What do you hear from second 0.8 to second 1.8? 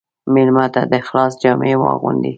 د اخلاص جامې